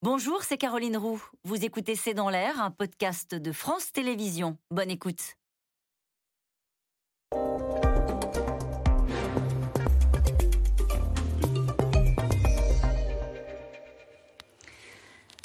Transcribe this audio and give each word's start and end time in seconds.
Bonjour, 0.00 0.44
c'est 0.44 0.58
Caroline 0.58 0.96
Roux. 0.96 1.20
Vous 1.42 1.64
écoutez 1.64 1.96
C'est 1.96 2.14
dans 2.14 2.28
l'air, 2.30 2.62
un 2.62 2.70
podcast 2.70 3.34
de 3.34 3.50
France 3.50 3.90
Télévisions. 3.90 4.56
Bonne 4.70 4.92
écoute. 4.92 5.34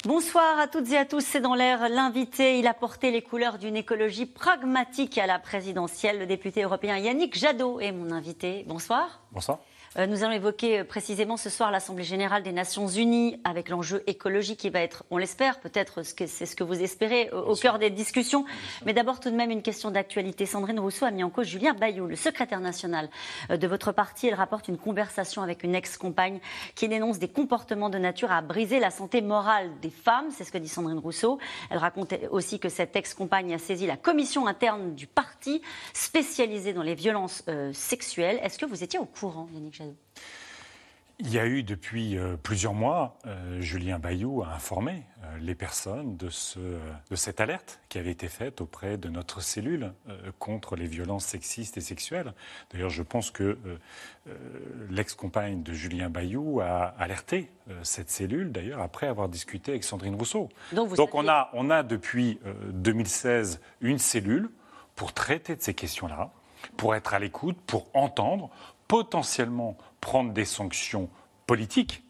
Bonsoir 0.04 0.60
à 0.60 0.68
toutes 0.68 0.92
et 0.92 0.98
à 0.98 1.04
tous, 1.04 1.22
c'est 1.22 1.40
dans 1.40 1.56
l'air 1.56 1.88
l'invité. 1.88 2.60
Il 2.60 2.68
a 2.68 2.74
porté 2.74 3.10
les 3.10 3.22
couleurs 3.22 3.58
d'une 3.58 3.74
écologie 3.74 4.26
pragmatique 4.26 5.18
à 5.18 5.26
la 5.26 5.40
présidentielle. 5.40 6.20
Le 6.20 6.26
député 6.26 6.62
européen 6.62 6.96
Yannick 6.98 7.36
Jadot 7.36 7.80
est 7.80 7.90
mon 7.90 8.12
invité. 8.12 8.62
Bonsoir. 8.68 9.20
Bonsoir. 9.32 9.58
Euh, 9.96 10.06
nous 10.06 10.24
allons 10.24 10.32
évoquer 10.32 10.80
euh, 10.80 10.84
précisément 10.84 11.36
ce 11.36 11.48
soir 11.48 11.70
l'Assemblée 11.70 12.02
générale 12.02 12.42
des 12.42 12.50
Nations 12.50 12.88
unies 12.88 13.40
avec 13.44 13.68
l'enjeu 13.68 14.02
écologique 14.08 14.58
qui 14.58 14.70
va 14.70 14.80
être, 14.80 15.04
on 15.12 15.18
l'espère, 15.18 15.60
peut-être 15.60 16.02
c'est 16.02 16.26
ce 16.26 16.56
que 16.56 16.64
vous 16.64 16.82
espérez, 16.82 17.30
au, 17.30 17.54
cœur 17.54 17.78
des 17.78 17.90
discussions. 17.90 18.44
Mais 18.84 18.92
d'abord 18.92 19.20
tout 19.20 19.30
de 19.30 19.36
même 19.36 19.52
une 19.52 19.62
question 19.62 19.92
d'actualité. 19.92 20.46
Sandrine 20.46 20.80
Rousseau 20.80 21.04
a 21.04 21.12
mis 21.12 21.22
en 21.22 21.30
cause 21.30 21.46
Julien 21.46 21.74
Bayou, 21.74 22.06
le 22.06 22.16
secrétaire 22.16 22.58
national 22.58 23.08
euh, 23.50 23.56
de 23.56 23.66
votre 23.68 23.92
parti. 23.92 24.26
Elle 24.26 24.34
rapporte 24.34 24.66
une 24.66 24.78
conversation 24.78 25.42
avec 25.42 25.62
une 25.62 25.76
ex-compagne 25.76 26.40
qui 26.74 26.88
dénonce 26.88 27.20
des 27.20 27.28
comportements 27.28 27.90
de 27.90 27.98
nature 27.98 28.32
à 28.32 28.42
briser 28.42 28.80
la 28.80 28.90
santé 28.90 29.22
morale 29.22 29.70
des 29.80 29.90
femmes. 29.90 30.26
C'est 30.30 30.42
ce 30.42 30.50
que 30.50 30.58
dit 30.58 30.68
Sandrine 30.68 30.98
Rousseau. 30.98 31.38
Elle 31.70 31.78
raconte 31.78 32.14
aussi 32.32 32.58
que 32.58 32.68
cette 32.68 32.96
ex-compagne 32.96 33.54
a 33.54 33.58
saisi 33.58 33.86
la 33.86 33.96
commission 33.96 34.48
interne 34.48 34.96
du 34.96 35.06
parti 35.06 35.62
spécialisée 35.92 36.72
dans 36.72 36.82
les 36.82 36.96
violences 36.96 37.44
sexuelles. 37.72 38.40
Est-ce 38.42 38.58
que 38.58 38.66
vous 38.66 38.82
étiez 38.82 38.98
au 38.98 39.04
courant, 39.04 39.48
Yannick 39.54 39.83
il 41.20 41.32
y 41.32 41.38
a 41.38 41.46
eu 41.46 41.62
depuis 41.62 42.18
euh, 42.18 42.36
plusieurs 42.36 42.74
mois, 42.74 43.16
euh, 43.26 43.60
Julien 43.60 44.00
Bayou 44.00 44.42
a 44.42 44.48
informé 44.48 45.04
euh, 45.22 45.38
les 45.40 45.54
personnes 45.54 46.16
de, 46.16 46.28
ce, 46.28 46.58
de, 46.58 47.16
cette 47.16 47.40
alerte 47.40 47.80
qui 47.88 47.98
avait 47.98 48.10
été 48.10 48.28
faite 48.28 48.60
auprès 48.60 48.98
de 48.98 49.08
notre 49.08 49.40
cellule 49.40 49.92
contre 50.40 50.74
les 50.74 50.86
violences 50.86 51.24
sexistes 51.24 51.76
et 51.76 51.80
sexuelles. 51.80 52.34
D'ailleurs, 52.72 52.90
je 52.90 53.02
pense 53.02 53.30
que 53.30 53.58
l'ex-compagne 54.90 55.62
de 55.62 55.72
Julien 55.72 56.10
Bayou 56.10 56.60
a 56.60 56.94
alerté 56.98 57.50
cette 57.82 58.10
cellule, 58.10 58.50
d'ailleurs, 58.52 58.80
après 58.80 59.06
avoir 59.06 59.28
discuté 59.28 59.72
avec 59.72 59.84
Sandrine 59.84 60.16
Rousseau. 60.16 60.48
Donc, 60.72 60.94
Donc 60.94 61.14
on, 61.14 61.28
a, 61.28 61.50
on 61.52 61.70
a 61.70 61.82
depuis 61.82 62.40
2016 62.72 63.60
une 63.80 63.98
cellule 63.98 64.50
pour 64.96 65.12
traiter 65.12 65.56
de 65.56 65.62
ces 65.62 65.74
questions-là, 65.74 66.30
pour 66.76 66.94
être 66.94 67.14
à 67.14 67.18
l'écoute, 67.18 67.56
pour 67.66 67.86
entendre, 67.94 68.50
potentiellement 68.94 69.76
prendre 70.00 70.32
des 70.32 70.44
sanctions 70.44 71.08
politiques. 71.48 72.04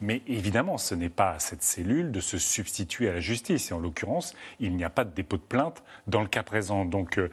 Mais 0.00 0.22
évidemment, 0.26 0.78
ce 0.78 0.94
n'est 0.94 1.10
pas 1.10 1.32
à 1.32 1.38
cette 1.38 1.62
cellule 1.62 2.12
de 2.12 2.20
se 2.20 2.38
substituer 2.38 3.10
à 3.10 3.12
la 3.12 3.20
justice. 3.20 3.70
Et 3.70 3.74
en 3.74 3.78
l'occurrence, 3.78 4.34
il 4.58 4.74
n'y 4.74 4.84
a 4.84 4.88
pas 4.88 5.04
de 5.04 5.10
dépôt 5.10 5.36
de 5.36 5.42
plainte 5.42 5.82
dans 6.06 6.22
le 6.22 6.26
cas 6.26 6.42
présent. 6.42 6.86
Donc, 6.86 7.18
euh, 7.18 7.30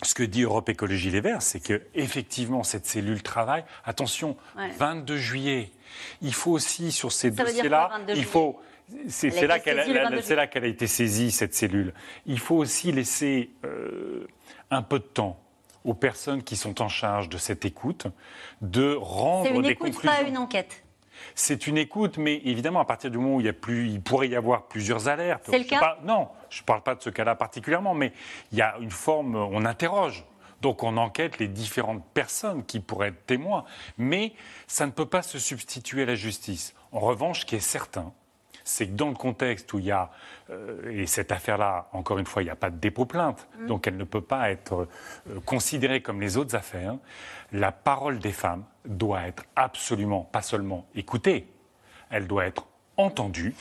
ce 0.00 0.14
que 0.14 0.22
dit 0.22 0.44
Europe 0.44 0.70
Écologie 0.70 1.10
Les 1.10 1.20
Verts, 1.20 1.42
c'est 1.42 1.60
que 1.60 1.82
effectivement 1.94 2.62
cette 2.62 2.86
cellule 2.86 3.22
travaille. 3.22 3.64
Attention, 3.84 4.38
22 4.78 5.18
juillet. 5.18 5.70
Il 6.22 6.32
faut 6.32 6.52
aussi 6.52 6.92
sur 6.92 7.12
ces 7.12 7.30
dossiers-là, 7.30 7.90
il 8.08 8.24
faut. 8.24 8.58
C'est 9.08 9.46
là 9.46 9.58
qu'elle 9.58 9.80
a, 9.80 10.66
été 10.66 10.86
saisie 10.86 11.30
cette 11.30 11.54
cellule. 11.54 11.92
Il 12.24 12.38
faut 12.38 12.56
aussi 12.56 12.90
laisser 12.90 13.50
euh, 13.66 14.26
un 14.70 14.80
peu 14.80 14.98
de 14.98 15.04
temps 15.04 15.41
aux 15.84 15.94
personnes 15.94 16.42
qui 16.42 16.56
sont 16.56 16.82
en 16.82 16.88
charge 16.88 17.28
de 17.28 17.38
cette 17.38 17.64
écoute 17.64 18.06
de 18.60 18.94
rendre 18.94 19.62
des 19.62 19.74
conclusions. 19.74 19.80
C'est 19.82 19.86
une 19.86 19.94
écoute, 19.96 20.02
pas 20.02 20.22
une 20.28 20.38
enquête. 20.38 20.84
C'est 21.34 21.66
une 21.66 21.78
écoute, 21.78 22.18
mais 22.18 22.40
évidemment, 22.44 22.80
à 22.80 22.84
partir 22.84 23.10
du 23.10 23.18
moment 23.18 23.36
où 23.36 23.40
il, 23.40 23.46
y 23.46 23.48
a 23.48 23.52
plus, 23.52 23.88
il 23.88 24.00
pourrait 24.00 24.28
y 24.28 24.36
avoir 24.36 24.66
plusieurs 24.66 25.08
alertes. 25.08 25.46
C'est 25.48 25.58
le 25.58 25.64
cas 25.64 25.98
Non, 26.04 26.28
je 26.50 26.62
ne 26.62 26.64
parle 26.64 26.82
pas 26.82 26.94
de 26.94 27.02
ce 27.02 27.10
cas-là 27.10 27.34
particulièrement, 27.34 27.94
mais 27.94 28.12
il 28.50 28.58
y 28.58 28.62
a 28.62 28.76
une 28.80 28.90
forme, 28.90 29.36
on 29.36 29.64
interroge. 29.64 30.24
Donc 30.60 30.84
on 30.84 30.96
enquête 30.96 31.38
les 31.38 31.48
différentes 31.48 32.04
personnes 32.14 32.64
qui 32.64 32.78
pourraient 32.78 33.08
être 33.08 33.26
témoins. 33.26 33.64
Mais 33.98 34.32
ça 34.68 34.86
ne 34.86 34.92
peut 34.92 35.06
pas 35.06 35.22
se 35.22 35.38
substituer 35.38 36.02
à 36.02 36.06
la 36.06 36.14
justice. 36.14 36.74
En 36.92 37.00
revanche, 37.00 37.40
ce 37.40 37.46
qui 37.46 37.56
est 37.56 37.60
certain, 37.60 38.12
c'est 38.64 38.86
que 38.86 38.92
dans 38.92 39.08
le 39.08 39.14
contexte 39.14 39.72
où 39.72 39.78
il 39.78 39.86
y 39.86 39.90
a, 39.90 40.10
euh, 40.50 40.90
et 40.90 41.06
cette 41.06 41.32
affaire-là, 41.32 41.88
encore 41.92 42.18
une 42.18 42.26
fois, 42.26 42.42
il 42.42 42.46
n'y 42.46 42.50
a 42.50 42.56
pas 42.56 42.70
de 42.70 42.76
dépôt 42.76 43.06
plainte, 43.06 43.48
mmh. 43.58 43.66
donc 43.66 43.86
elle 43.86 43.96
ne 43.96 44.04
peut 44.04 44.20
pas 44.20 44.50
être 44.50 44.88
euh, 45.30 45.40
considérée 45.44 46.02
comme 46.02 46.20
les 46.20 46.36
autres 46.36 46.54
affaires, 46.54 46.96
la 47.52 47.72
parole 47.72 48.18
des 48.18 48.32
femmes 48.32 48.64
doit 48.84 49.22
être 49.22 49.44
absolument, 49.56 50.22
pas 50.24 50.42
seulement 50.42 50.86
écoutée, 50.94 51.46
elle 52.10 52.26
doit 52.26 52.46
être 52.46 52.66
entendue, 52.96 53.54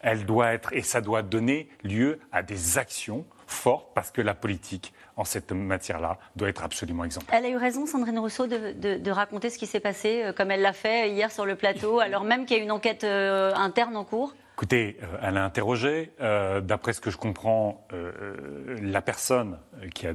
elle 0.00 0.24
doit 0.24 0.52
être, 0.52 0.72
et 0.72 0.82
ça 0.82 1.00
doit 1.00 1.22
donner 1.22 1.68
lieu 1.82 2.20
à 2.32 2.42
des 2.42 2.78
actions 2.78 3.24
fortes, 3.46 3.88
parce 3.94 4.10
que 4.10 4.20
la 4.20 4.34
politique, 4.34 4.92
en 5.16 5.24
cette 5.24 5.52
matière-là, 5.52 6.18
doit 6.34 6.48
être 6.48 6.62
absolument 6.62 7.04
exemplaire. 7.04 7.38
Elle 7.38 7.46
a 7.46 7.48
eu 7.48 7.56
raison, 7.56 7.86
Sandrine 7.86 8.18
Rousseau, 8.18 8.46
de, 8.46 9.10
raconter 9.10 9.50
ce 9.50 9.58
qui 9.58 9.66
s'est 9.66 9.80
passé, 9.80 10.22
euh, 10.22 10.32
comme 10.32 10.50
elle 10.50 10.62
l'a 10.62 10.72
fait 10.72 11.10
hier 11.10 11.30
sur 11.30 11.46
le 11.46 11.56
plateau, 11.56 12.00
alors 12.00 12.24
même 12.24 12.44
qu'il 12.44 12.58
y 12.58 12.60
a 12.60 12.62
une 12.62 12.72
enquête 12.72 13.04
interne 13.04 13.96
en 13.96 14.04
cours 14.04 14.34
Écoutez, 14.56 14.96
euh, 15.02 15.18
elle 15.20 15.36
a 15.36 15.44
interrogé. 15.44 16.12
Euh, 16.22 16.62
d'après 16.62 16.94
ce 16.94 17.02
que 17.02 17.10
je 17.10 17.18
comprends, 17.18 17.86
euh, 17.92 18.78
la 18.80 19.02
personne 19.02 19.58
qui, 19.94 20.06
a, 20.06 20.14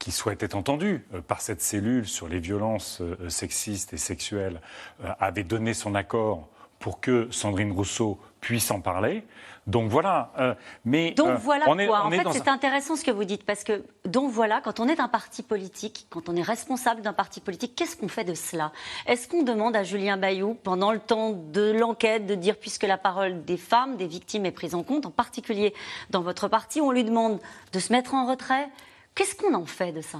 qui, 0.00 0.10
souhaite 0.10 0.42
être 0.42 0.56
entendue 0.56 1.06
par 1.28 1.40
cette 1.40 1.62
cellule 1.62 2.04
sur 2.08 2.26
les 2.26 2.40
violences 2.40 3.02
sexistes 3.28 3.92
et 3.92 3.96
sexuelles 3.96 4.60
avait 5.20 5.44
donné 5.44 5.72
son 5.72 5.94
accord 5.94 6.48
pour 6.78 7.00
que 7.00 7.28
Sandrine 7.30 7.72
Rousseau 7.72 8.18
puisse 8.40 8.70
en 8.70 8.80
parler. 8.80 9.24
Donc 9.66 9.90
voilà. 9.90 10.30
Euh, 10.38 10.54
mais 10.84 11.10
donc 11.12 11.28
euh, 11.28 11.34
voilà 11.34 11.64
quoi. 11.64 12.04
en 12.04 12.10
fait, 12.10 12.22
c'est 12.32 12.48
intéressant 12.48 12.94
ce 12.94 13.04
que 13.04 13.10
vous 13.10 13.24
dites 13.24 13.44
parce 13.44 13.64
que 13.64 13.84
donc 14.04 14.30
voilà, 14.30 14.60
quand 14.60 14.78
on 14.78 14.86
est 14.86 15.00
un 15.00 15.08
parti 15.08 15.42
politique, 15.42 16.06
quand 16.10 16.28
on 16.28 16.36
est 16.36 16.42
responsable 16.42 17.02
d'un 17.02 17.12
parti 17.12 17.40
politique, 17.40 17.74
qu'est-ce 17.74 17.96
qu'on 17.96 18.08
fait 18.08 18.24
de 18.24 18.34
cela? 18.34 18.70
Est-ce 19.06 19.26
qu'on 19.26 19.42
demande 19.42 19.74
à 19.74 19.82
Julien 19.82 20.16
Bayou, 20.16 20.54
pendant 20.54 20.92
le 20.92 21.00
temps 21.00 21.32
de 21.32 21.72
l'enquête, 21.72 22.26
de 22.26 22.36
dire 22.36 22.56
puisque 22.56 22.84
la 22.84 22.98
parole 22.98 23.44
des 23.44 23.56
femmes, 23.56 23.96
des 23.96 24.06
victimes 24.06 24.46
est 24.46 24.52
prise 24.52 24.74
en 24.76 24.84
compte, 24.84 25.06
en 25.06 25.10
particulier 25.10 25.74
dans 26.10 26.20
votre 26.20 26.46
parti, 26.46 26.80
on 26.80 26.92
lui 26.92 27.02
demande 27.02 27.40
de 27.72 27.78
se 27.80 27.92
mettre 27.92 28.14
en 28.14 28.26
retrait? 28.26 28.68
Qu'est-ce 29.16 29.34
qu'on 29.34 29.54
en 29.54 29.66
fait 29.66 29.92
de 29.92 30.02
ça? 30.02 30.18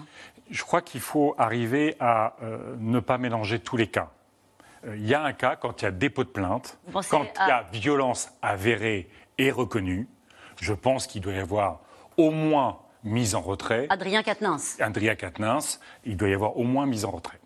Je 0.51 0.63
crois 0.63 0.81
qu'il 0.81 1.01
faut 1.01 1.35
arriver 1.39 1.97
à 2.01 2.35
euh, 2.43 2.75
ne 2.79 2.99
pas 2.99 3.19
mélanger 3.19 3.61
tous 3.61 3.77
les 3.77 3.89
cas. 3.89 4.11
Il 4.95 5.07
y 5.07 5.15
a 5.15 5.23
un 5.23 5.33
cas 5.33 5.57
quand 5.57 5.83
il 5.83 5.85
y 5.87 5.89
a 5.89 5.91
dépôt 5.91 6.25
de 6.25 6.29
plainte, 6.29 6.79
quand 7.11 7.25
il 7.25 7.49
y 7.49 7.51
a 7.51 7.67
violence 7.73 8.31
avérée 8.43 9.09
et 9.39 9.51
reconnu. 9.51 10.09
Je 10.61 10.73
pense 10.73 11.07
qu'il 11.07 11.21
doit 11.21 11.35
y 11.35 11.39
avoir 11.39 11.81
au 12.17 12.31
moins 12.31 12.79
mise 13.05 13.35
en 13.35 13.41
retrait. 13.41 13.87
Adrien 13.89 14.23
Quatennens. 14.23 14.77
Adrien 14.81 15.15
Quatennens, 15.15 15.81
il 16.05 16.17
doit 16.17 16.29
y 16.29 16.35
avoir 16.35 16.57
au 16.57 16.65
moins 16.65 16.87
mise 16.87 17.05
en 17.05 17.11
retrait. 17.11 17.39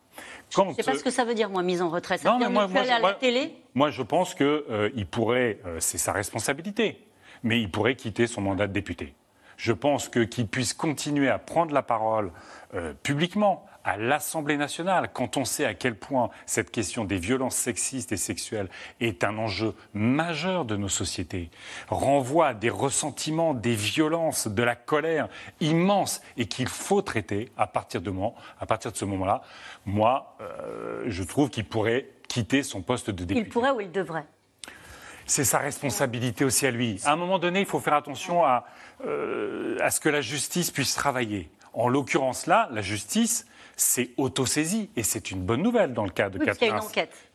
je 0.50 0.60
ne 0.60 0.72
sais 0.74 0.82
pas 0.82 0.96
ce 0.96 1.04
que 1.04 1.10
ça 1.10 1.24
veut 1.24 1.34
dire, 1.34 1.50
moi, 1.50 1.62
mise 1.62 1.82
en 1.82 1.90
retrait. 1.90 2.18
Ça 2.18 2.32
veut 2.32 2.38
dire 2.38 2.50
moi, 2.50 2.66
moi, 2.66 2.82
à 2.82 2.98
la 2.98 3.14
télé 3.14 3.54
Moi, 3.74 3.90
je 3.90 4.02
pense 4.02 4.34
qu'il 4.34 4.46
euh, 4.46 5.04
pourrait, 5.10 5.58
euh, 5.66 5.78
c'est 5.80 5.98
sa 5.98 6.12
responsabilité, 6.12 7.06
mais 7.42 7.60
il 7.60 7.70
pourrait 7.70 7.96
quitter 7.96 8.26
son 8.26 8.40
mandat 8.40 8.66
de 8.66 8.72
député. 8.72 9.14
Je 9.56 9.72
pense 9.72 10.08
que 10.08 10.20
qu'il 10.20 10.48
puisse 10.48 10.72
continuer 10.72 11.28
à 11.28 11.38
prendre 11.38 11.74
la 11.74 11.82
parole 11.82 12.32
euh, 12.74 12.94
publiquement, 13.02 13.66
à 13.84 13.96
l'Assemblée 13.96 14.56
nationale, 14.56 15.10
quand 15.12 15.36
on 15.36 15.44
sait 15.44 15.64
à 15.64 15.74
quel 15.74 15.94
point 15.94 16.30
cette 16.46 16.70
question 16.70 17.04
des 17.04 17.18
violences 17.18 17.56
sexistes 17.56 18.12
et 18.12 18.16
sexuelles 18.16 18.68
est 19.00 19.24
un 19.24 19.38
enjeu 19.38 19.74
majeur 19.94 20.64
de 20.64 20.76
nos 20.76 20.88
sociétés, 20.88 21.50
renvoie 21.88 22.48
à 22.48 22.54
des 22.54 22.70
ressentiments, 22.70 23.54
des 23.54 23.74
violences, 23.74 24.48
de 24.48 24.62
la 24.62 24.76
colère 24.76 25.28
immense 25.60 26.20
et 26.36 26.46
qu'il 26.46 26.68
faut 26.68 27.02
traiter 27.02 27.50
à 27.56 27.66
partir 27.66 28.00
de, 28.00 28.10
moment, 28.10 28.34
à 28.60 28.66
partir 28.66 28.92
de 28.92 28.96
ce 28.96 29.04
moment-là, 29.04 29.42
moi, 29.86 30.36
euh, 30.40 31.04
je 31.06 31.22
trouve 31.22 31.50
qu'il 31.50 31.64
pourrait 31.64 32.08
quitter 32.28 32.62
son 32.62 32.82
poste 32.82 33.10
de 33.10 33.24
député. 33.24 33.46
Il 33.46 33.48
pourrait 33.48 33.70
ou 33.70 33.80
il 33.80 33.90
devrait? 33.90 34.26
C'est 35.26 35.44
sa 35.44 35.58
responsabilité 35.58 36.44
aussi 36.44 36.66
à 36.66 36.70
lui. 36.70 37.00
À 37.04 37.12
un 37.12 37.16
moment 37.16 37.38
donné, 37.38 37.60
il 37.60 37.66
faut 37.66 37.78
faire 37.78 37.94
attention 37.94 38.44
à, 38.44 38.66
euh, 39.06 39.78
à 39.80 39.90
ce 39.90 40.00
que 40.00 40.08
la 40.08 40.20
justice 40.20 40.70
puisse 40.70 40.94
travailler. 40.94 41.50
En 41.72 41.88
l'occurrence 41.88 42.46
là, 42.46 42.68
la 42.72 42.82
justice 42.82 43.46
c'est 43.80 44.10
autosaisie. 44.16 44.90
Et 44.96 45.02
c'est 45.02 45.30
une 45.30 45.42
bonne 45.42 45.62
nouvelle 45.62 45.94
dans 45.94 46.04
le 46.04 46.10
cas 46.10 46.28
de 46.28 46.38
oui, 46.38 46.44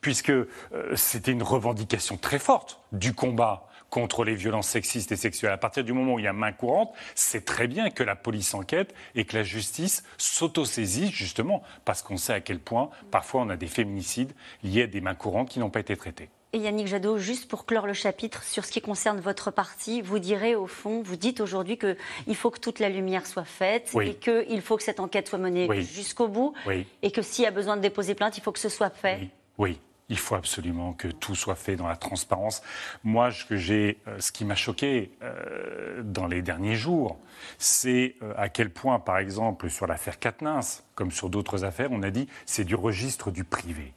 Puisque 0.00 0.30
euh, 0.30 0.46
c'était 0.94 1.32
une 1.32 1.42
revendication 1.42 2.16
très 2.16 2.38
forte 2.38 2.80
du 2.92 3.14
combat 3.14 3.68
contre 3.90 4.24
les 4.24 4.34
violences 4.34 4.68
sexistes 4.68 5.12
et 5.12 5.16
sexuelles. 5.16 5.52
À 5.52 5.58
partir 5.58 5.84
du 5.84 5.92
moment 5.92 6.14
où 6.14 6.18
il 6.18 6.24
y 6.24 6.28
a 6.28 6.32
main 6.32 6.52
courante, 6.52 6.92
c'est 7.14 7.44
très 7.44 7.66
bien 7.66 7.90
que 7.90 8.02
la 8.02 8.16
police 8.16 8.54
enquête 8.54 8.94
et 9.14 9.24
que 9.24 9.36
la 9.36 9.42
justice 9.42 10.04
s'autosaisit, 10.18 11.10
justement, 11.10 11.62
parce 11.84 12.02
qu'on 12.02 12.16
sait 12.16 12.32
à 12.32 12.40
quel 12.40 12.58
point, 12.58 12.90
parfois, 13.10 13.42
on 13.42 13.48
a 13.48 13.56
des 13.56 13.68
féminicides 13.68 14.32
liés 14.62 14.82
à 14.82 14.86
des 14.86 15.00
mains 15.00 15.14
courantes 15.14 15.48
qui 15.48 15.60
n'ont 15.60 15.70
pas 15.70 15.80
été 15.80 15.96
traitées. 15.96 16.30
Et 16.56 16.60
Yannick 16.60 16.86
Jadot, 16.86 17.18
juste 17.18 17.48
pour 17.48 17.66
clore 17.66 17.86
le 17.86 17.92
chapitre 17.92 18.42
sur 18.42 18.64
ce 18.64 18.72
qui 18.72 18.80
concerne 18.80 19.20
votre 19.20 19.50
parti, 19.50 20.00
vous 20.00 20.18
direz 20.18 20.54
au 20.54 20.66
fond, 20.66 21.02
vous 21.02 21.16
dites 21.16 21.42
aujourd'hui 21.42 21.76
qu'il 21.76 22.34
faut 22.34 22.50
que 22.50 22.58
toute 22.58 22.78
la 22.78 22.88
lumière 22.88 23.26
soit 23.26 23.44
faite 23.44 23.94
et 24.00 24.14
qu'il 24.14 24.62
faut 24.62 24.78
que 24.78 24.82
cette 24.82 24.98
enquête 24.98 25.28
soit 25.28 25.38
menée 25.38 25.68
jusqu'au 25.82 26.28
bout 26.28 26.54
et 27.02 27.10
que 27.10 27.20
s'il 27.20 27.44
y 27.44 27.46
a 27.46 27.50
besoin 27.50 27.76
de 27.76 27.82
déposer 27.82 28.14
plainte, 28.14 28.38
il 28.38 28.40
faut 28.40 28.52
que 28.52 28.58
ce 28.58 28.70
soit 28.70 28.88
fait. 28.88 29.28
Oui. 29.58 29.78
Il 30.08 30.16
faut 30.16 30.34
absolument 30.34 30.94
que 30.94 31.08
tout 31.08 31.34
soit 31.34 31.56
fait 31.56 31.76
dans 31.76 31.88
la 31.88 31.96
transparence. 31.96 32.62
Moi, 33.04 33.32
ce, 33.32 33.44
que 33.44 33.56
j'ai, 33.56 33.98
euh, 34.06 34.18
ce 34.20 34.30
qui 34.30 34.44
m'a 34.44 34.54
choqué 34.54 35.10
euh, 35.22 36.00
dans 36.04 36.28
les 36.28 36.42
derniers 36.42 36.76
jours, 36.76 37.18
c'est 37.58 38.14
euh, 38.22 38.32
à 38.36 38.48
quel 38.48 38.70
point, 38.70 39.00
par 39.00 39.18
exemple, 39.18 39.68
sur 39.68 39.88
l'affaire 39.88 40.20
Katnins, 40.20 40.60
comme 40.94 41.10
sur 41.10 41.28
d'autres 41.28 41.64
affaires, 41.64 41.88
on 41.90 42.04
a 42.04 42.10
dit 42.10 42.28
c'est 42.46 42.64
du 42.64 42.76
registre 42.76 43.32
du 43.32 43.42
privé. 43.42 43.92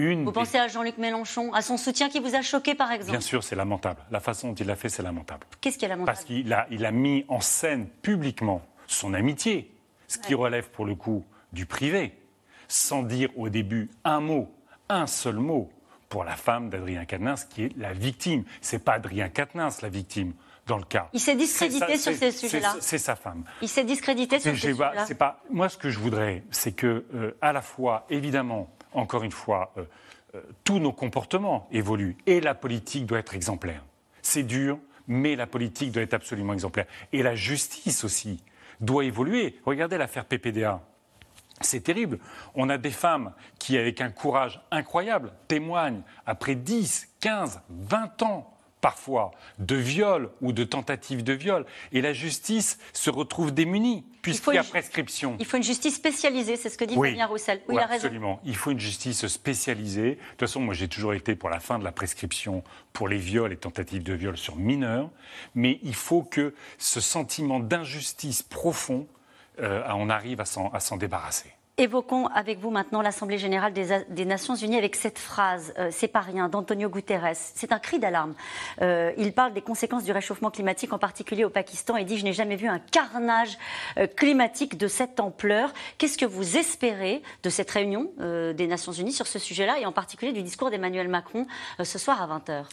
Une 0.00 0.24
vous 0.24 0.32
pensez 0.32 0.58
à 0.58 0.68
Jean-Luc 0.68 0.96
Mélenchon, 0.98 1.52
à 1.52 1.62
son 1.62 1.76
soutien 1.76 2.08
qui 2.08 2.20
vous 2.20 2.34
a 2.34 2.42
choqué, 2.42 2.74
par 2.74 2.90
exemple 2.90 3.10
Bien 3.10 3.20
sûr, 3.20 3.44
c'est 3.44 3.56
lamentable. 3.56 4.00
La 4.10 4.20
façon 4.20 4.48
dont 4.48 4.54
il 4.54 4.66
l'a 4.66 4.76
fait, 4.76 4.88
c'est 4.88 5.02
lamentable. 5.02 5.46
Qu'est-ce 5.60 5.76
qui 5.76 5.84
est 5.84 5.88
lamentable 5.88 6.16
Parce 6.16 6.24
qu'il 6.24 6.52
a, 6.52 6.66
il 6.70 6.86
a 6.86 6.90
mis 6.90 7.24
en 7.28 7.40
scène 7.40 7.86
publiquement 8.02 8.62
son 8.86 9.12
amitié, 9.14 9.70
ce 10.08 10.18
qui 10.18 10.34
relève 10.34 10.70
pour 10.70 10.86
le 10.86 10.94
coup 10.94 11.24
du 11.52 11.66
privé, 11.66 12.18
sans 12.68 13.02
dire 13.02 13.28
au 13.36 13.48
début 13.48 13.90
un 14.04 14.20
mot 14.20 14.48
un 14.88 15.06
seul 15.06 15.36
mot 15.36 15.70
pour 16.08 16.24
la 16.24 16.36
femme 16.36 16.68
d'Adrien 16.68 17.04
Quatennens, 17.04 17.44
qui 17.48 17.64
est 17.64 17.76
la 17.78 17.92
victime. 17.92 18.44
C'est 18.60 18.84
pas 18.84 18.94
Adrien 18.94 19.28
Quatennens 19.28 19.80
la 19.82 19.88
victime 19.88 20.32
dans 20.66 20.76
le 20.76 20.84
cas. 20.84 21.08
Il 21.12 21.20
s'est 21.20 21.36
discrédité 21.36 21.96
sur 21.96 22.12
ces 22.12 22.32
sujets-là. 22.32 22.76
C'est 22.80 22.98
sa 22.98 23.16
femme. 23.16 23.44
Il 23.62 23.68
s'est 23.68 23.84
discrédité 23.84 24.40
sur 24.40 24.50
ces 24.52 24.56
sujets-là. 24.56 25.06
C'est 25.06 25.14
pas. 25.14 25.42
Moi, 25.50 25.68
ce 25.68 25.78
que 25.78 25.88
je 25.88 25.98
voudrais, 25.98 26.42
c'est 26.50 26.72
que, 26.72 27.04
euh, 27.14 27.36
à 27.40 27.52
la 27.52 27.62
fois, 27.62 28.06
évidemment, 28.10 28.68
encore 28.92 29.22
une 29.22 29.32
fois, 29.32 29.72
euh, 29.76 29.84
euh, 30.34 30.42
tous 30.64 30.78
nos 30.78 30.92
comportements 30.92 31.68
évoluent 31.72 32.16
et 32.26 32.40
la 32.40 32.54
politique 32.54 33.06
doit 33.06 33.18
être 33.18 33.34
exemplaire. 33.34 33.84
C'est 34.22 34.42
dur, 34.42 34.78
mais 35.08 35.36
la 35.36 35.46
politique 35.46 35.92
doit 35.92 36.02
être 36.02 36.14
absolument 36.14 36.52
exemplaire. 36.52 36.86
Et 37.12 37.22
la 37.22 37.34
justice 37.34 38.04
aussi 38.04 38.42
doit 38.80 39.04
évoluer. 39.04 39.58
Regardez 39.64 39.98
l'affaire 39.98 40.24
PPDA. 40.24 40.80
C'est 41.60 41.80
terrible. 41.80 42.18
On 42.54 42.70
a 42.70 42.78
des 42.78 42.90
femmes 42.90 43.32
qui, 43.58 43.76
avec 43.76 44.00
un 44.00 44.10
courage 44.10 44.62
incroyable, 44.70 45.32
témoignent 45.46 46.02
après 46.24 46.54
10, 46.54 47.08
15, 47.20 47.60
20 47.68 48.22
ans 48.22 48.56
parfois 48.80 49.32
de 49.58 49.76
viol 49.76 50.30
ou 50.40 50.52
de 50.52 50.64
tentative 50.64 51.22
de 51.22 51.32
viol. 51.32 51.66
Et 51.92 52.00
la 52.00 52.12
justice 52.12 52.78
se 52.92 53.10
retrouve 53.10 53.52
démunie, 53.52 54.04
puisqu'il 54.22 54.54
y 54.54 54.58
a 54.58 54.64
prescription. 54.64 55.36
Il 55.38 55.46
faut 55.46 55.56
une 55.56 55.62
justice 55.62 55.96
spécialisée, 55.96 56.56
c'est 56.56 56.68
ce 56.68 56.78
que 56.78 56.84
dit 56.84 56.94
Fabien 56.94 57.26
Roussel. 57.26 57.60
Oui, 57.68 57.76
il 57.76 57.78
a 57.78 57.86
raison. 57.86 58.06
Absolument. 58.06 58.40
Il 58.44 58.56
faut 58.56 58.70
une 58.70 58.80
justice 58.80 59.26
spécialisée. 59.26 60.10
De 60.10 60.14
toute 60.14 60.40
façon, 60.40 60.60
moi 60.60 60.74
j'ai 60.74 60.88
toujours 60.88 61.14
été 61.14 61.34
pour 61.34 61.50
la 61.50 61.60
fin 61.60 61.78
de 61.78 61.84
la 61.84 61.92
prescription 61.92 62.62
pour 62.92 63.08
les 63.08 63.18
viols 63.18 63.52
et 63.52 63.56
tentatives 63.56 64.02
de 64.02 64.14
viol 64.14 64.36
sur 64.36 64.56
mineurs. 64.56 65.10
Mais 65.54 65.78
il 65.82 65.94
faut 65.94 66.22
que 66.22 66.54
ce 66.78 67.00
sentiment 67.00 67.60
d'injustice 67.60 68.42
profond 68.42 69.06
euh, 69.60 69.82
on 69.88 70.08
arrive 70.08 70.40
à 70.40 70.44
s'en 70.44 70.96
débarrasser. 70.96 71.52
Évoquons 71.80 72.26
avec 72.26 72.58
vous 72.58 72.68
maintenant 72.68 73.00
l'Assemblée 73.00 73.38
générale 73.38 73.72
des, 73.72 74.24
Nations 74.26 74.54
unies 74.54 74.76
avec 74.76 74.94
cette 74.94 75.18
phrase, 75.18 75.72
euh, 75.78 75.88
c'est 75.90 76.08
pas 76.08 76.20
rien, 76.20 76.50
d'Antonio 76.50 76.90
Guterres. 76.90 77.32
C'est 77.34 77.72
un 77.72 77.78
cri 77.78 77.98
d'alarme. 77.98 78.34
Euh, 78.82 79.12
il 79.16 79.32
parle 79.32 79.54
des 79.54 79.62
conséquences 79.62 80.04
du 80.04 80.12
réchauffement 80.12 80.50
climatique, 80.50 80.92
en 80.92 80.98
particulier 80.98 81.42
au 81.42 81.48
Pakistan, 81.48 81.96
et 81.96 82.04
dit 82.04 82.18
Je 82.18 82.24
n'ai 82.24 82.34
jamais 82.34 82.56
vu 82.56 82.68
un 82.68 82.80
carnage 82.80 83.56
climatique 84.14 84.76
de 84.76 84.88
cette 84.88 85.20
ampleur. 85.20 85.72
Qu'est-ce 85.96 86.18
que 86.18 86.26
vous 86.26 86.58
espérez 86.58 87.22
de 87.42 87.48
cette 87.48 87.70
réunion 87.70 88.12
des 88.18 88.66
Nations 88.66 88.92
unies 88.92 89.12
sur 89.12 89.26
ce 89.26 89.38
sujet-là, 89.38 89.78
et 89.78 89.86
en 89.86 89.92
particulier 89.92 90.32
du 90.32 90.42
discours 90.42 90.68
d'Emmanuel 90.68 91.08
Macron 91.08 91.46
ce 91.82 91.98
soir 91.98 92.20
à 92.20 92.38
20h 92.38 92.66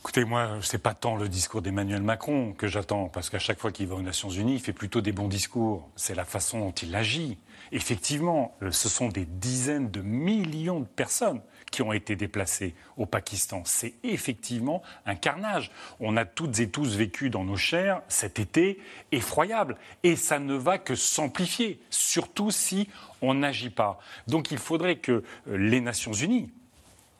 Écoutez, 0.00 0.24
moi, 0.24 0.58
ce 0.60 0.76
n'est 0.76 0.80
pas 0.80 0.94
tant 0.94 1.16
le 1.16 1.28
discours 1.28 1.62
d'Emmanuel 1.62 2.02
Macron 2.02 2.52
que 2.52 2.68
j'attends, 2.68 3.08
parce 3.08 3.28
qu'à 3.28 3.40
chaque 3.40 3.58
fois 3.58 3.72
qu'il 3.72 3.88
va 3.88 3.96
aux 3.96 4.02
Nations 4.02 4.30
Unies, 4.30 4.54
il 4.54 4.60
fait 4.60 4.72
plutôt 4.72 5.00
des 5.00 5.12
bons 5.12 5.28
discours. 5.28 5.88
C'est 5.96 6.14
la 6.14 6.24
façon 6.24 6.60
dont 6.60 6.70
il 6.70 6.94
agit. 6.94 7.38
Effectivement, 7.72 8.56
euh, 8.62 8.70
ce 8.70 8.88
sont 8.88 9.08
des 9.08 9.24
dizaines 9.24 9.90
de 9.90 10.00
millions 10.00 10.80
de 10.80 10.86
personnes 10.86 11.40
qui 11.72 11.82
ont 11.82 11.92
été 11.92 12.14
déplacées 12.14 12.74
au 12.96 13.06
Pakistan. 13.06 13.62
C'est 13.64 13.94
effectivement 14.04 14.82
un 15.04 15.16
carnage. 15.16 15.72
On 15.98 16.16
a 16.16 16.24
toutes 16.24 16.60
et 16.60 16.70
tous 16.70 16.96
vécu 16.96 17.28
dans 17.28 17.44
nos 17.44 17.56
chairs 17.56 18.02
cet 18.06 18.38
été 18.38 18.78
effroyable. 19.10 19.76
Et 20.04 20.14
ça 20.14 20.38
ne 20.38 20.54
va 20.54 20.78
que 20.78 20.94
s'amplifier, 20.94 21.80
surtout 21.90 22.52
si 22.52 22.88
on 23.20 23.34
n'agit 23.34 23.70
pas. 23.70 23.98
Donc 24.28 24.52
il 24.52 24.58
faudrait 24.58 24.98
que 24.98 25.24
euh, 25.48 25.56
les 25.56 25.80
Nations 25.80 26.12
Unies 26.12 26.50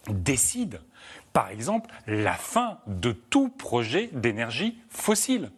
décident 0.09 0.79
par 1.37 1.51
exemple, 1.51 1.91
la 2.07 2.33
fin 2.33 2.79
de 2.87 3.13
tout 3.13 3.51
projet 3.51 4.09
d'énergie 4.15 4.79
fossile 4.89 5.51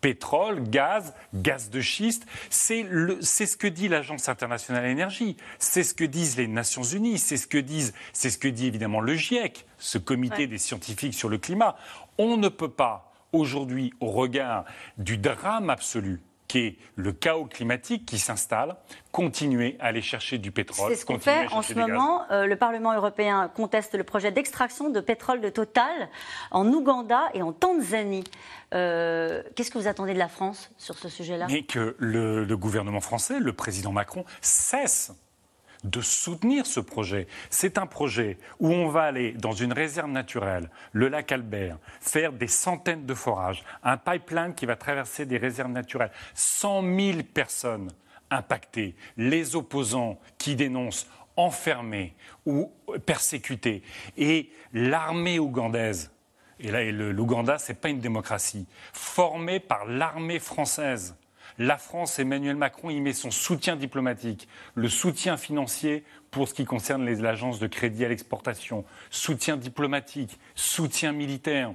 pétrole, 0.00 0.62
gaz, 0.62 1.12
gaz 1.34 1.70
de 1.70 1.80
schiste. 1.80 2.24
C'est 2.50 2.84
ce 2.84 3.56
que 3.56 3.66
dit 3.66 3.88
l'Agence 3.88 4.28
internationale 4.28 4.84
de 4.84 4.88
l'énergie, 4.88 5.36
c'est 5.58 5.82
ce 5.82 5.92
que 5.92 6.04
disent 6.04 6.36
les 6.36 6.46
Nations 6.46 6.84
unies, 6.84 7.18
c'est 7.18 7.36
ce 7.36 7.48
que 7.48 7.58
disent, 7.58 7.94
c'est 8.12 8.30
ce 8.30 8.38
que 8.38 8.46
dit 8.46 8.68
évidemment 8.68 9.00
le 9.00 9.16
GIEC, 9.16 9.66
ce 9.78 9.98
comité 9.98 10.46
des 10.46 10.58
scientifiques 10.58 11.14
sur 11.14 11.28
le 11.28 11.38
climat. 11.38 11.74
On 12.16 12.36
ne 12.36 12.48
peut 12.48 12.70
pas 12.70 13.12
aujourd'hui, 13.32 13.92
au 13.98 14.12
regard 14.12 14.64
du 14.98 15.18
drame 15.18 15.68
absolu 15.68 16.20
qui 16.48 16.78
le 16.96 17.12
chaos 17.12 17.46
climatique 17.46 18.06
qui 18.06 18.18
s'installe, 18.18 18.76
continuer 19.12 19.76
à 19.80 19.86
aller 19.86 20.02
chercher 20.02 20.38
du 20.38 20.50
pétrole. 20.50 20.90
C'est 20.90 21.00
ce 21.00 21.06
qu'on 21.06 21.18
fait 21.18 21.46
en 21.52 21.62
ce 21.62 21.74
moment. 21.74 22.22
Euh, 22.30 22.46
le 22.46 22.56
Parlement 22.56 22.94
européen 22.94 23.50
conteste 23.54 23.94
le 23.94 24.04
projet 24.04 24.32
d'extraction 24.32 24.90
de 24.90 25.00
pétrole 25.00 25.40
de 25.40 25.48
Total 25.48 26.08
en 26.50 26.66
Ouganda 26.72 27.28
et 27.34 27.42
en 27.42 27.52
Tanzanie. 27.52 28.24
Euh, 28.74 29.42
qu'est-ce 29.54 29.70
que 29.70 29.78
vous 29.78 29.88
attendez 29.88 30.14
de 30.14 30.18
la 30.18 30.28
France 30.28 30.70
sur 30.78 30.98
ce 30.98 31.08
sujet-là? 31.08 31.46
Mais 31.48 31.62
que 31.62 31.96
le 31.98 32.56
gouvernement 32.56 33.00
français, 33.00 33.40
le 33.40 33.52
président 33.52 33.92
Macron, 33.92 34.24
cesse 34.40 35.12
de 35.84 36.00
soutenir 36.00 36.66
ce 36.66 36.80
projet. 36.80 37.26
C'est 37.50 37.78
un 37.78 37.86
projet 37.86 38.38
où 38.58 38.68
on 38.68 38.88
va 38.88 39.02
aller 39.02 39.32
dans 39.32 39.52
une 39.52 39.72
réserve 39.72 40.10
naturelle, 40.10 40.70
le 40.92 41.08
lac 41.08 41.30
Albert, 41.30 41.78
faire 42.00 42.32
des 42.32 42.48
centaines 42.48 43.06
de 43.06 43.14
forages, 43.14 43.64
un 43.82 43.96
pipeline 43.96 44.54
qui 44.54 44.66
va 44.66 44.76
traverser 44.76 45.26
des 45.26 45.38
réserves 45.38 45.70
naturelles, 45.70 46.10
100 46.34 46.82
000 46.82 47.18
personnes 47.32 47.90
impactées, 48.30 48.96
les 49.16 49.54
opposants 49.54 50.18
qui 50.38 50.56
dénoncent 50.56 51.06
enfermés 51.36 52.14
ou 52.46 52.72
persécutés, 53.06 53.82
et 54.16 54.50
l'armée 54.72 55.38
ougandaise. 55.38 56.10
Et 56.60 56.70
là, 56.70 56.84
l'Ouganda, 56.90 57.58
ce 57.58 57.72
n'est 57.72 57.78
pas 57.78 57.88
une 57.88 58.00
démocratie, 58.00 58.66
formée 58.92 59.60
par 59.60 59.84
l'armée 59.84 60.38
française 60.38 61.16
la 61.58 61.78
France, 61.78 62.18
Emmanuel 62.18 62.56
Macron, 62.56 62.90
y 62.90 63.00
met 63.00 63.12
son 63.12 63.30
soutien 63.30 63.76
diplomatique, 63.76 64.48
le 64.74 64.88
soutien 64.88 65.36
financier 65.36 66.04
pour 66.30 66.48
ce 66.48 66.54
qui 66.54 66.64
concerne 66.64 67.04
les 67.04 67.24
agences 67.24 67.60
de 67.60 67.66
crédit 67.66 68.04
à 68.04 68.08
l'exportation, 68.08 68.84
soutien 69.10 69.56
diplomatique, 69.56 70.38
soutien 70.54 71.12
militaire. 71.12 71.72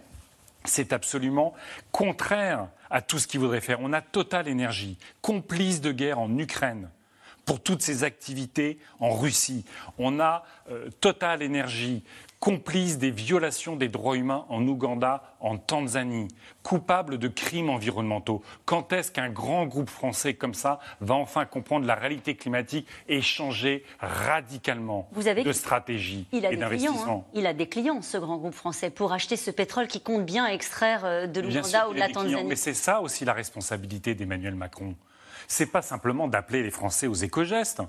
C'est 0.65 0.91
absolument 0.91 1.53
contraire 1.91 2.67
à 2.89 3.01
tout 3.01 3.19
ce 3.19 3.27
qu'il 3.27 3.39
voudrait 3.39 3.61
faire. 3.61 3.79
On 3.81 3.93
a 3.93 4.01
Total 4.01 4.47
Énergie, 4.47 4.97
complice 5.21 5.79
de 5.79 5.91
guerre 5.91 6.19
en 6.19 6.37
Ukraine 6.37 6.89
pour 7.45 7.61
toutes 7.61 7.81
ces 7.81 8.03
activités 8.03 8.77
en 8.99 9.11
Russie. 9.15 9.65
On 9.97 10.19
a 10.19 10.43
euh, 10.69 10.89
Total 10.99 11.41
Énergie, 11.41 12.03
complice 12.39 12.97
des 12.97 13.11
violations 13.11 13.75
des 13.75 13.89
droits 13.89 14.15
humains 14.15 14.45
en 14.49 14.65
Ouganda, 14.65 15.35
en 15.39 15.57
Tanzanie, 15.57 16.29
coupable 16.63 17.17
de 17.17 17.27
crimes 17.27 17.69
environnementaux. 17.69 18.41
Quand 18.65 18.93
est-ce 18.93 19.11
qu'un 19.11 19.29
grand 19.29 19.65
groupe 19.65 19.89
français 19.89 20.33
comme 20.33 20.53
ça 20.53 20.79
va 21.01 21.15
enfin 21.15 21.45
comprendre 21.45 21.85
la 21.85 21.95
réalité 21.95 22.35
climatique 22.35 22.87
et 23.07 23.21
changer 23.21 23.83
radicalement 23.99 25.09
de 25.15 25.51
stratégie 25.51 26.27
et 26.31 26.41
d'investissement 26.41 27.25
hein. 27.27 27.31
Il 27.33 27.45
a 27.45 27.53
des 27.53 27.67
clients, 27.67 28.01
ce 28.01 28.17
grand 28.17 28.37
groupe 28.37 28.53
français, 28.53 28.89
pour 28.89 29.11
acheter 29.11 29.35
ce 29.35 29.51
pétrole 29.51 29.87
qui 29.87 30.01
compte 30.01 30.25
bien 30.25 30.47
extraire 30.47 31.01
euh, 31.03 31.27
de 31.27 31.41
l'Ouganda 31.41 31.89
ou 31.89 31.93
de 31.93 31.99
la 31.99 32.09
Tanzanie. 32.09 32.43
Mais 32.45 32.55
c'est 32.55 32.73
ça 32.73 33.01
aussi 33.01 33.25
la 33.25 33.33
responsabilité 33.33 34.15
d'Emmanuel 34.15 34.55
Macron. 34.55 34.95
C'est 35.47 35.65
pas 35.65 35.81
simplement 35.81 36.27
d'appeler 36.27 36.63
les 36.63 36.71
Français 36.71 37.07
aux 37.07 37.15
éco-gestes. 37.15 37.81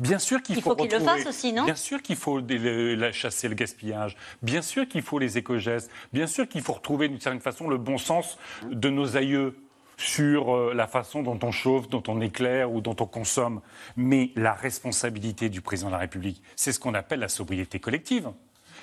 Bien 0.00 0.18
sûr 0.18 0.42
qu'il 0.42 0.60
faut, 0.60 0.74
qu'il 0.74 0.90
le 0.90 1.00
fasse 1.00 1.26
aussi, 1.26 1.52
non 1.52 1.64
Bien 1.64 1.74
sûr 1.74 2.02
qu'il 2.02 2.16
faut 2.16 2.40
la 2.40 3.12
chasser 3.12 3.48
le 3.48 3.54
gaspillage. 3.54 4.16
Bien 4.42 4.62
sûr 4.62 4.88
qu'il 4.88 5.02
faut 5.02 5.18
les 5.18 5.38
éco-gestes. 5.38 5.90
Bien 6.12 6.26
sûr 6.26 6.48
qu'il 6.48 6.62
faut 6.62 6.72
retrouver 6.72 7.08
d'une 7.08 7.20
certaine 7.20 7.40
façon 7.40 7.68
le 7.68 7.78
bon 7.78 7.98
sens 7.98 8.38
de 8.70 8.88
nos 8.90 9.16
aïeux 9.16 9.56
sur 9.96 10.54
euh, 10.54 10.74
la 10.74 10.86
façon 10.86 11.22
dont 11.22 11.38
on 11.42 11.52
chauffe, 11.52 11.88
dont 11.88 12.02
on 12.08 12.20
éclaire 12.20 12.72
ou 12.72 12.80
dont 12.80 12.96
on 12.98 13.06
consomme. 13.06 13.60
Mais 13.96 14.30
la 14.34 14.52
responsabilité 14.52 15.48
du 15.48 15.60
président 15.60 15.88
de 15.88 15.92
la 15.92 15.98
République, 15.98 16.42
c'est 16.56 16.72
ce 16.72 16.80
qu'on 16.80 16.94
appelle 16.94 17.20
la 17.20 17.28
sobriété 17.28 17.78
collective. 17.78 18.30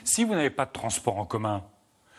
Si 0.04 0.24
vous 0.24 0.34
n'avez 0.34 0.50
pas 0.50 0.66
de 0.66 0.72
transport 0.72 1.18
en 1.18 1.26
commun, 1.26 1.64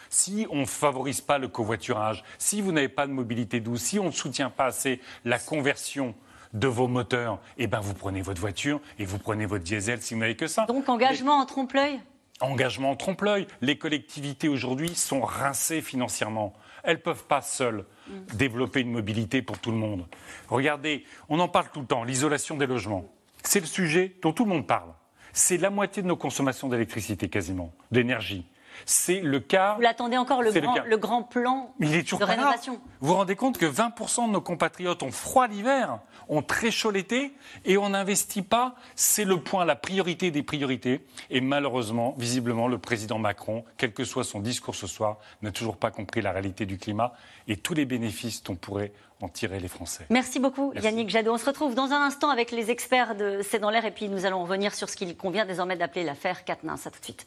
si 0.09 0.47
on 0.51 0.61
ne 0.61 0.67
favorise 0.67 1.23
pas 1.23 1.39
le 1.39 1.49
covoiturage, 1.49 2.23
si 2.39 2.61
vous 2.61 2.71
n'avez 2.71 2.91
pas 2.91 3.07
de 3.07 3.13
mobilité 3.13 3.61
douce, 3.61 3.81
si 3.81 3.99
on 3.99 4.07
ne 4.07 4.11
soutient 4.11 4.51
pas 4.51 4.67
assez 4.67 5.01
la 5.25 5.39
conversion 5.39 6.15
de 6.53 6.67
vos 6.67 6.89
moteurs, 6.89 7.39
eh 7.59 7.67
ben 7.67 7.81
vous 7.81 7.95
prenez 7.95 8.23
votre 8.23 8.41
voiture 8.41 8.81
et 8.99 9.05
vous 9.05 9.19
prenez 9.19 9.47
votre 9.47 9.65
diesel 9.65 10.03
si 10.03 10.15
vous 10.15 10.21
n'avez 10.21 10.37
que 10.37 10.47
ça. 10.47 10.67
Donc 10.67 10.89
engagement 10.89 11.35
en 11.35 11.47
trompe-l'œil? 11.47 12.01
Engagement 12.41 12.91
en 12.91 12.97
trompe-l'œil. 12.97 13.47
Les 13.61 13.79
collectivités 13.79 14.49
aujourd'hui 14.49 14.95
sont 14.95 15.21
rincées 15.21 15.81
financièrement. 15.81 16.53
Elles 16.83 16.97
ne 16.97 17.03
peuvent 17.03 17.25
pas 17.25 17.41
seules 17.41 17.85
mm. 18.09 18.37
développer 18.37 18.81
une 18.81 18.91
mobilité 18.91 19.43
pour 19.43 19.59
tout 19.59 19.71
le 19.71 19.77
monde. 19.77 20.07
Regardez, 20.49 21.05
on 21.29 21.39
en 21.39 21.49
parle 21.49 21.69
tout 21.73 21.81
le 21.81 21.87
temps, 21.87 22.05
l'isolation 22.05 22.57
des 22.57 22.67
logements. 22.67 23.05
C'est 23.45 23.61
le 23.61 23.67
sujet 23.67 24.17
dont 24.23 24.33
tout 24.33 24.45
le 24.45 24.51
monde 24.51 24.67
parle. 24.67 24.91
C'est 25.33 25.57
la 25.57 25.71
moitié 25.71 26.03
de 26.03 26.09
nos 26.09 26.17
consommations 26.17 26.69
d'électricité 26.69 27.29
quasiment, 27.29 27.73
d'énergie. 27.91 28.45
C'est 28.87 29.21
le 29.21 29.41
cas. 29.41 29.75
Vous 29.75 29.83
l'attendez 29.83 30.17
encore, 30.17 30.43
le 30.43 30.97
grand, 30.97 31.23
plan 31.23 31.75
il 31.81 31.95
est 31.95 32.03
toujours 32.03 32.21
de 32.21 32.25
rénovation 32.25 32.81
Vous 33.01 33.09
vous 33.09 33.15
rendez 33.15 33.37
compte 33.37 33.59
que 33.59 33.67
20% 33.67 34.29
de 34.29 34.33
nos 34.33 34.41
compatriotes 34.41 35.03
ont 35.03 35.11
froid 35.11 35.47
l'hiver, 35.47 35.99
ont 36.29 36.43
très 36.43 36.71
chaud 36.71 36.91
l'été, 36.91 37.35
et 37.65 37.77
on 37.77 37.91
n'investit 37.91 38.43
pas. 38.43 38.75
C'est 38.95 39.25
le 39.25 39.39
point, 39.41 39.65
la 39.65 39.77
priorité 39.77 40.31
des 40.31 40.43
priorités. 40.43 41.05
Et 41.31 41.41
malheureusement, 41.41 42.15
visiblement, 42.19 42.69
le 42.69 42.79
président 42.79 43.19
Macron, 43.19 43.65
quel 43.77 43.93
que 43.93 44.05
soit 44.05 44.25
son 44.25 44.41
discours 44.41 44.75
ce 44.75 44.87
soir, 44.87 45.19
n'a 45.43 45.51
toujours 45.51 45.77
pas 45.77 45.91
compris 45.91 46.23
la 46.23 46.33
réalité 46.33 46.67
du 46.67 46.79
climat 46.79 47.13
et 47.49 47.57
tous 47.57 47.75
les 47.75 47.85
bénéfices 47.85 48.43
dont 48.43 48.55
pourraient 48.55 48.93
en 49.21 49.29
tirer 49.29 49.61
les 49.61 49.69
Français. 49.69 50.05
Merci 50.11 50.41
beaucoup, 50.41 50.73
Yannick 50.75 51.09
Jadot. 51.09 51.35
On 51.35 51.39
se 51.39 51.47
retrouve 51.47 51.75
dans 51.75 51.93
un 51.93 52.03
instant 52.03 52.29
avec 52.31 52.51
les 52.51 52.71
experts 52.71 53.15
de 53.15 53.41
C'est 53.43 53.61
dans 53.61 53.71
l'air, 53.71 53.85
et 53.85 53.93
puis 53.93 54.09
nous 54.09 54.27
allons 54.27 54.43
revenir 54.43 54.75
sur 54.75 54.89
ce 54.89 54.97
qu'il 54.97 55.17
convient 55.17 55.47
désormais 55.47 55.77
d'appeler 55.77 56.05
l'affaire 56.05 56.45
Katnins. 56.45 56.75
À 56.85 56.91
tout 56.91 56.99
de 56.99 57.05
suite. 57.05 57.27